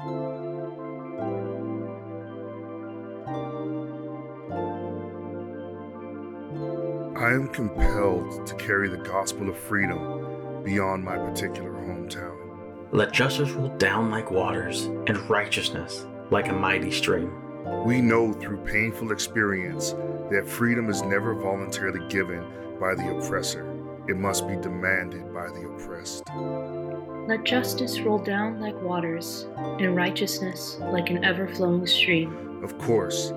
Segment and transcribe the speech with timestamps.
[0.00, 0.06] I
[7.32, 12.34] am compelled to carry the gospel of freedom beyond my particular hometown.
[12.92, 17.84] Let justice roll down like waters and righteousness like a mighty stream.
[17.84, 19.90] We know through painful experience
[20.30, 22.42] that freedom is never voluntarily given
[22.80, 23.68] by the oppressor,
[24.08, 26.24] it must be demanded by the oppressed.
[27.30, 32.60] Let justice roll down like waters, and righteousness like an ever flowing stream.
[32.64, 33.32] Of course,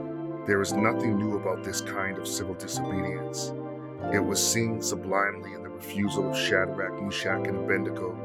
[0.48, 3.54] there is nothing new about this kind of civil disobedience.
[4.12, 8.18] It was seen sublimely in the refusal of Shadrach, Meshach, and Abednego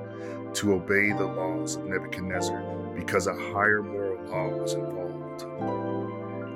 [0.54, 2.62] to obey the laws of Nebuchadnezzar
[2.96, 5.44] because a higher moral law was involved.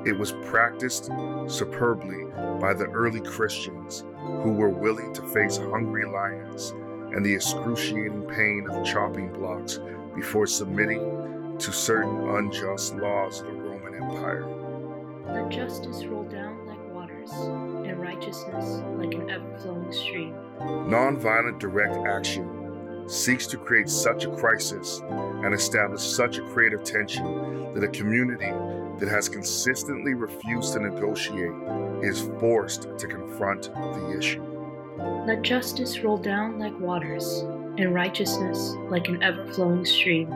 [0.08, 1.10] It was practiced
[1.48, 2.24] superbly
[2.58, 4.04] by the early Christians
[4.42, 6.72] who were willing to face hungry lions
[7.14, 9.78] and the excruciating pain of chopping blocks
[10.14, 14.46] before submitting to certain unjust laws of the Roman Empire.
[15.26, 20.34] Let justice roll down like waters, and righteousness like an ever flowing stream.
[20.60, 27.72] Nonviolent direct action seeks to create such a crisis and establish such a creative tension
[27.74, 28.50] that a community
[28.98, 31.52] that has consistently refused to negotiate
[32.02, 34.51] is forced to confront the issue.
[34.98, 37.44] Let justice roll down like waters,
[37.78, 40.30] and righteousness like an ever flowing stream.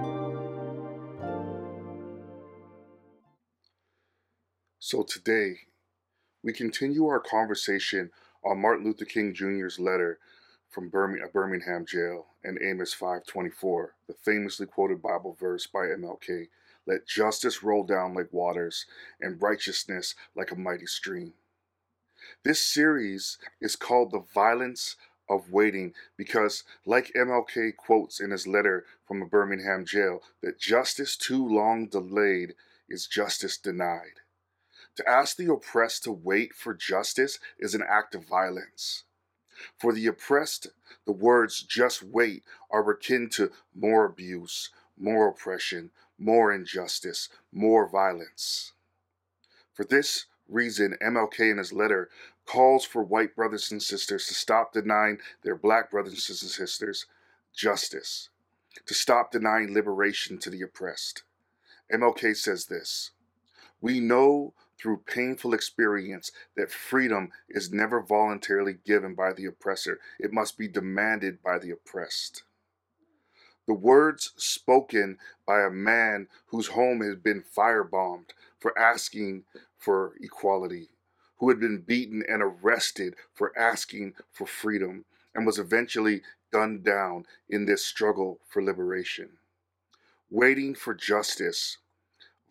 [4.78, 5.56] So today,
[6.42, 8.10] we continue our conversation
[8.44, 10.18] on Martin Luther King Jr.'s letter
[10.70, 16.48] from Birmingham jail and Amos 5:24, the famously quoted Bible verse by MLK,
[16.86, 18.86] "Let justice roll down like waters
[19.20, 21.34] and righteousness like a mighty stream."
[22.42, 24.96] This series is called The Violence
[25.28, 31.16] of Waiting because like MLK quotes in his letter from a Birmingham jail that justice
[31.16, 32.54] too long delayed
[32.88, 34.20] is justice denied.
[34.96, 39.04] To ask the oppressed to wait for justice is an act of violence.
[39.78, 40.68] For the oppressed,
[41.04, 48.72] the words just wait are akin to more abuse, more oppression, more injustice, more violence.
[49.72, 52.08] For this reason, MLK in his letter
[52.44, 57.06] calls for white brothers and sisters to stop denying their black brothers and sisters
[57.54, 58.28] justice,
[58.86, 61.22] to stop denying liberation to the oppressed.
[61.92, 63.12] MLK says this
[63.80, 70.32] We know through painful experience that freedom is never voluntarily given by the oppressor, it
[70.32, 72.42] must be demanded by the oppressed.
[73.66, 79.44] The words spoken by a man whose home has been firebombed for asking
[79.86, 80.88] for equality,
[81.36, 87.24] who had been beaten and arrested for asking for freedom, and was eventually gunned down
[87.48, 89.28] in this struggle for liberation.
[90.28, 91.78] Waiting for justice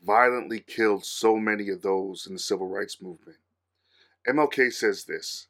[0.02, 3.40] violently killed so many of those in the civil rights movement.
[4.26, 5.48] MLK says this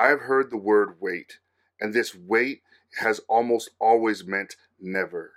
[0.00, 1.38] I have heard the word wait,
[1.78, 2.62] and this wait
[3.00, 5.32] has almost always meant never.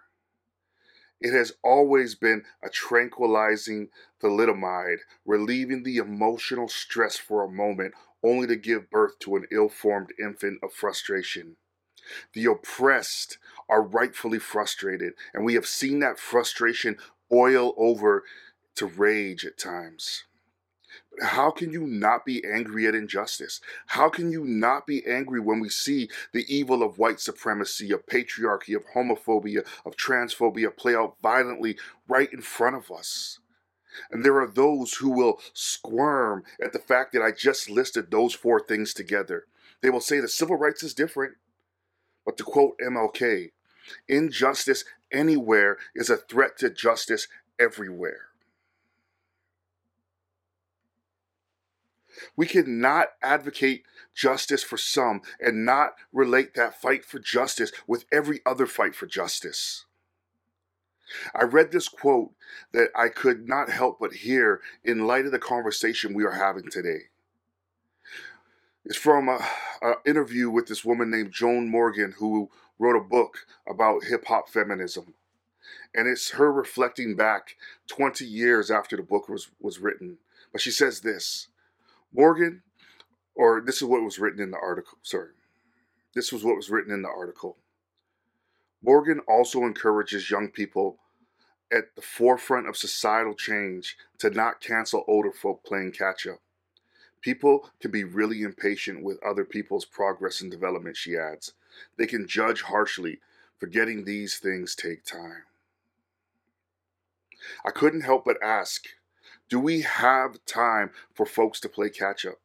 [1.22, 3.90] It has always been a tranquilizing
[4.22, 7.94] thalidomide, relieving the emotional stress for a moment,
[8.24, 11.58] only to give birth to an ill formed infant of frustration.
[12.34, 13.38] The oppressed
[13.68, 16.98] are rightfully frustrated, and we have seen that frustration
[17.30, 18.24] boil over
[18.76, 20.24] to rage at times.
[21.22, 23.62] How can you not be angry at injustice?
[23.88, 28.06] How can you not be angry when we see the evil of white supremacy, of
[28.06, 33.40] patriarchy, of homophobia, of transphobia play out violently right in front of us?
[34.12, 38.34] And there are those who will squirm at the fact that I just listed those
[38.34, 39.46] four things together.
[39.82, 41.36] They will say the civil rights is different.
[42.26, 43.52] But to quote MLK,
[44.08, 47.28] injustice anywhere is a threat to justice
[47.60, 48.29] everywhere.
[52.36, 58.42] We cannot advocate justice for some and not relate that fight for justice with every
[58.46, 59.86] other fight for justice.
[61.34, 62.32] I read this quote
[62.72, 66.70] that I could not help but hear in light of the conversation we are having
[66.70, 67.10] today.
[68.86, 74.06] It's from an interview with this woman named Joan Morgan, who wrote a book about
[74.06, 75.14] hip hop feminism.
[75.94, 77.56] And it's her reflecting back
[77.88, 80.18] 20 years after the book was, was written.
[80.52, 81.48] But she says this
[82.14, 82.64] Morgan,
[83.36, 85.32] or this is what was written in the article, sorry.
[86.16, 87.58] This was what was written in the article.
[88.82, 90.98] Morgan also encourages young people
[91.72, 96.40] at the forefront of societal change to not cancel older folk playing catch up.
[97.22, 101.54] People can be really impatient with other people's progress and development, she adds.
[101.98, 103.20] They can judge harshly,
[103.60, 105.44] forgetting these things take time.
[107.66, 108.86] I couldn't help but ask
[109.50, 112.40] do we have time for folks to play catch up?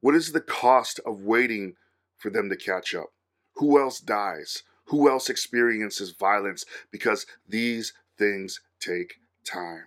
[0.00, 1.74] What is the cost of waiting
[2.16, 3.12] for them to catch up?
[3.54, 4.62] Who else dies?
[4.86, 6.64] Who else experiences violence?
[6.90, 9.84] Because these things take time.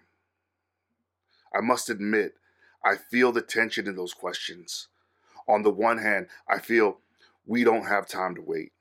[1.56, 2.36] I must admit,
[2.84, 4.88] I feel the tension in those questions.
[5.48, 7.00] On the one hand, I feel
[7.46, 8.72] we don't have time to wait.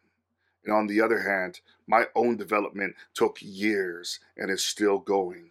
[0.64, 5.50] And on the other hand, my own development took years and is still going.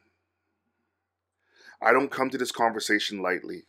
[1.81, 3.63] I don't come to this conversation lightly,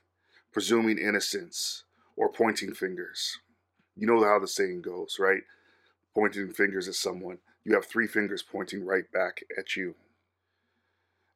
[0.53, 1.85] presuming innocence
[2.17, 3.39] or pointing fingers.
[3.97, 5.43] You know how the saying goes, right?
[6.15, 7.39] Pointing fingers at someone.
[7.65, 9.95] You have three fingers pointing right back at you.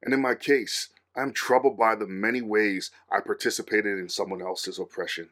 [0.03, 4.77] And in my case, I'm troubled by the many ways I participated in someone else's
[4.77, 5.29] oppression,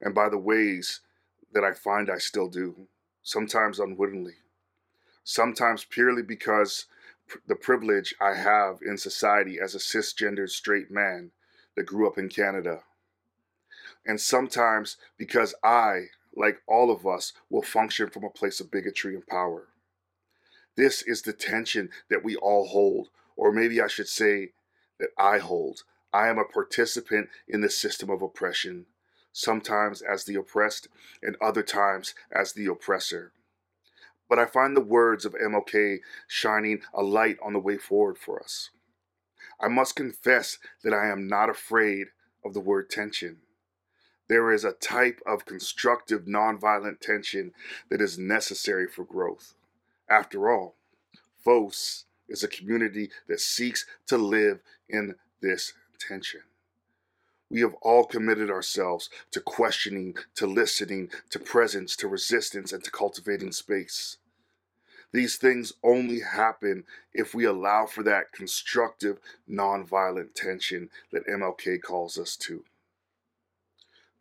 [0.00, 1.00] and by the ways
[1.52, 2.88] that I find I still do,
[3.22, 4.34] sometimes unwittingly,
[5.22, 6.86] sometimes purely because
[7.46, 11.30] the privilege I have in society as a cisgendered straight man
[11.76, 12.82] that grew up in Canada.
[14.06, 19.14] And sometimes because I, like all of us, will function from a place of bigotry
[19.14, 19.68] and power.
[20.76, 24.52] This is the tension that we all hold, or maybe I should say
[24.98, 25.84] that I hold.
[26.12, 28.86] I am a participant in the system of oppression,
[29.32, 30.88] sometimes as the oppressed
[31.22, 33.32] and other times as the oppressor.
[34.28, 38.42] But I find the words of MLK shining a light on the way forward for
[38.42, 38.70] us.
[39.60, 42.08] I must confess that I am not afraid
[42.44, 43.38] of the word tension.
[44.28, 47.52] There is a type of constructive nonviolent tension
[47.90, 49.54] that is necessary for growth.
[50.08, 50.76] After all,
[51.44, 56.40] FOS is a community that seeks to live in this tension.
[57.54, 62.90] We have all committed ourselves to questioning, to listening, to presence, to resistance, and to
[62.90, 64.16] cultivating space.
[65.12, 72.18] These things only happen if we allow for that constructive, nonviolent tension that MLK calls
[72.18, 72.64] us to.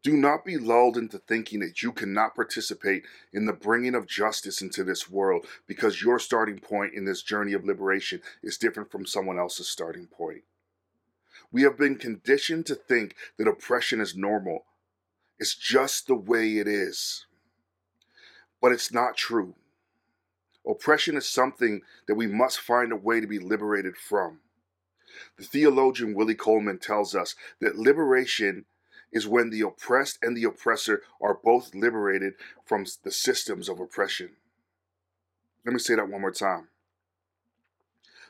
[0.04, 3.04] Do not be lulled into thinking that you cannot participate
[3.34, 7.54] in the bringing of justice into this world because your starting point in this journey
[7.54, 10.44] of liberation is different from someone else's starting point.
[11.54, 14.66] We have been conditioned to think that oppression is normal.
[15.38, 17.28] It's just the way it is.
[18.60, 19.54] But it's not true.
[20.68, 24.40] Oppression is something that we must find a way to be liberated from.
[25.38, 28.66] The theologian Willie Coleman tells us that liberation
[29.12, 32.34] is when the oppressed and the oppressor are both liberated
[32.66, 34.32] from the systems of oppression.
[35.64, 36.70] Let me say that one more time.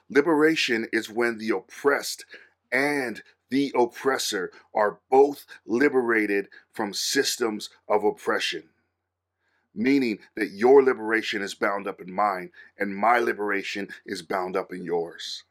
[0.09, 2.25] Liberation is when the oppressed
[2.73, 3.21] and
[3.51, 8.63] the oppressor are both liberated from systems of oppression.
[9.75, 14.73] Meaning that your liberation is bound up in mine, and my liberation is bound up
[14.73, 15.43] in yours.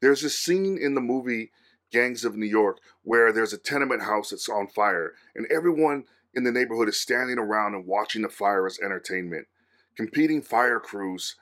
[0.00, 1.52] There's a scene in the movie
[1.92, 6.04] Gangs of New York where there's a tenement house that's on fire, and everyone
[6.34, 9.46] in the neighborhood is standing around and watching the fire as entertainment.
[9.96, 11.36] Competing fire crews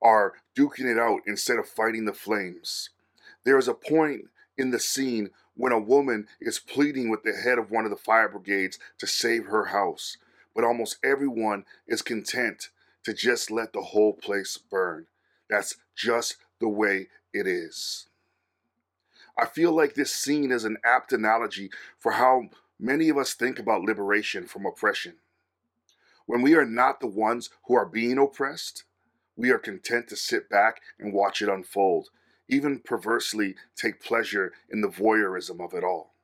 [0.00, 2.90] are duking it out instead of fighting the flames.
[3.44, 4.26] There is a point
[4.56, 7.96] in the scene when a woman is pleading with the head of one of the
[7.96, 10.16] fire brigades to save her house,
[10.54, 12.68] but almost everyone is content
[13.04, 15.06] to just let the whole place burn.
[15.48, 18.08] That's just the way it is.
[19.36, 23.58] I feel like this scene is an apt analogy for how many of us think
[23.58, 25.14] about liberation from oppression.
[26.26, 28.84] When we are not the ones who are being oppressed,
[29.36, 32.10] we are content to sit back and watch it unfold
[32.48, 36.14] even perversely take pleasure in the voyeurism of it all.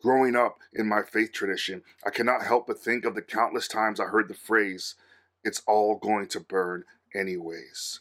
[0.00, 3.98] Growing up in my faith tradition, I cannot help but think of the countless times
[3.98, 4.94] I heard the phrase,
[5.42, 8.00] it's all going to burn anyways,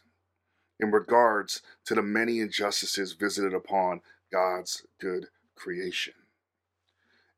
[0.79, 6.13] in regards to the many injustices visited upon God's good creation.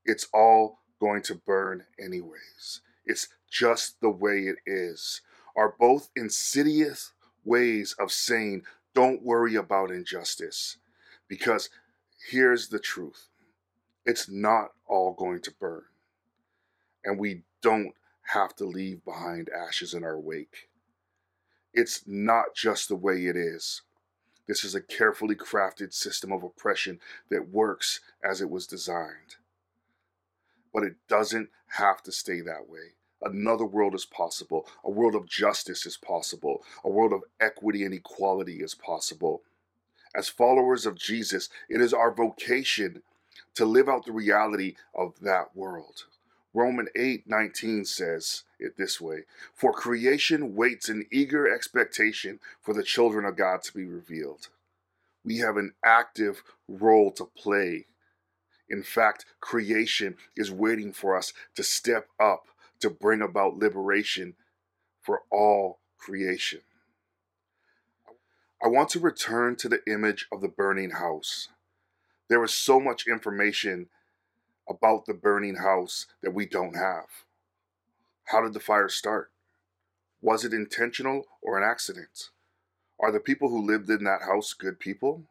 [0.04, 2.82] It's all going to burn anyways.
[3.06, 5.22] It's just the way it is,
[5.56, 7.14] are both insidious
[7.46, 10.78] ways of saying don't worry about injustice
[11.28, 11.70] because
[12.30, 13.30] here's the truth
[14.06, 15.84] it's not all going to burn.
[17.04, 17.94] And we don't
[18.34, 20.70] have to leave behind ashes in our wake.
[21.74, 23.84] It's not just the way it is.
[24.48, 29.36] This is a carefully crafted system of oppression that works as it was designed.
[30.74, 32.96] But it doesn't have to stay that way.
[33.22, 34.68] Another world is possible.
[34.84, 36.64] A world of justice is possible.
[36.84, 39.42] A world of equity and equality is possible.
[40.16, 43.04] As followers of Jesus, it is our vocation
[43.56, 46.06] to live out the reality of that world.
[46.54, 53.26] Roman 8:19 says it this way, "For creation waits in eager expectation for the children
[53.26, 54.50] of God to be revealed."
[55.24, 57.88] We have an active role to play.
[58.68, 62.48] In fact, creation is waiting for us to step up
[62.80, 64.36] to bring about liberation
[65.02, 66.62] for all creation.
[68.64, 71.48] I want to return to the image of the burning house.
[72.28, 73.88] There is so much information
[74.68, 77.06] about the burning house that we don't have.
[78.26, 79.32] How did the fire start?
[80.22, 82.30] Was it intentional or an accident?
[83.00, 85.24] Are the people who lived in that house good people?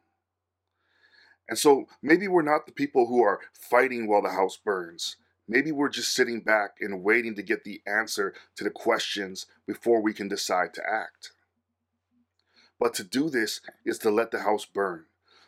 [1.47, 5.15] And so maybe we're not the people who are fighting while the house burns.
[5.49, 9.99] Maybe we're just sitting back and waiting to get the answer to the questions before
[9.99, 11.31] we can decide to act.
[12.79, 15.05] But to do this is to let the house burn.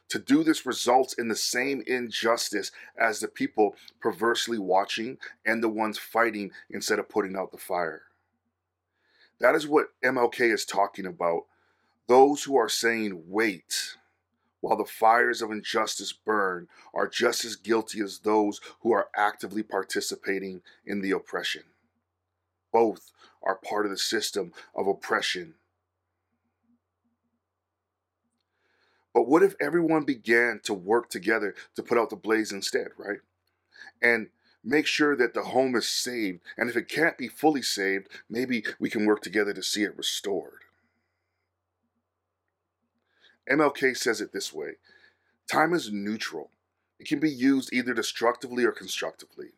[0.10, 5.70] To do this results in the same injustice as the people perversely watching and the
[5.70, 8.02] ones fighting instead of putting out the fire.
[9.40, 11.44] That is what MLK is talking about.
[12.08, 13.98] Those who are saying, wait,
[14.62, 19.64] while the fires of injustice burn, are just as guilty as those who are actively
[19.64, 21.64] participating in the oppression.
[22.72, 23.12] Both
[23.44, 25.56] are part of the system of oppression
[29.14, 33.20] But what if everyone began to work together to put out the blaze instead, right?
[34.02, 34.30] And
[34.64, 36.42] make sure that the home is saved.
[36.58, 39.98] And if it can't be fully saved, maybe we can work together to see it
[39.98, 40.64] restored.
[43.52, 44.74] MLK says it this way
[45.50, 46.52] time is neutral,
[47.00, 49.50] it can be used either destructively or constructively.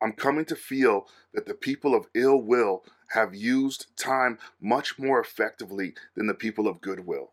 [0.00, 5.20] I'm coming to feel that the people of ill will have used time much more
[5.20, 7.30] effectively than the people of goodwill.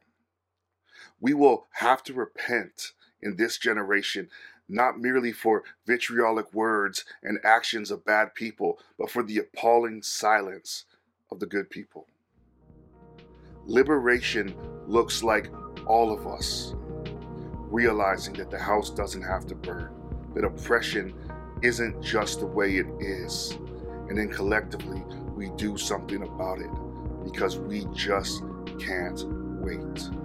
[1.19, 4.29] We will have to repent in this generation,
[4.69, 10.85] not merely for vitriolic words and actions of bad people, but for the appalling silence
[11.31, 12.07] of the good people.
[13.65, 14.55] Liberation
[14.87, 15.49] looks like
[15.85, 16.73] all of us
[17.69, 19.91] realizing that the house doesn't have to burn,
[20.33, 21.13] that oppression
[21.61, 23.57] isn't just the way it is,
[24.09, 25.03] and then collectively
[25.35, 26.69] we do something about it
[27.23, 28.43] because we just
[28.79, 29.23] can't
[29.61, 30.24] wait.